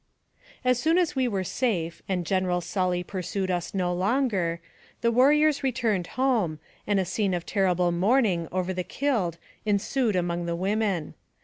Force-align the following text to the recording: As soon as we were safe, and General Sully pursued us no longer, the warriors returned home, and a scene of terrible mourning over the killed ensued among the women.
As 0.65 0.79
soon 0.79 0.97
as 0.97 1.15
we 1.15 1.27
were 1.27 1.43
safe, 1.43 2.01
and 2.09 2.25
General 2.25 2.59
Sully 2.59 3.03
pursued 3.03 3.51
us 3.51 3.75
no 3.75 3.93
longer, 3.93 4.59
the 5.01 5.11
warriors 5.11 5.61
returned 5.61 6.07
home, 6.17 6.57
and 6.87 6.99
a 6.99 7.05
scene 7.05 7.35
of 7.35 7.45
terrible 7.45 7.91
mourning 7.91 8.47
over 8.51 8.73
the 8.73 8.83
killed 8.83 9.37
ensued 9.63 10.15
among 10.15 10.47
the 10.47 10.55
women. 10.55 11.13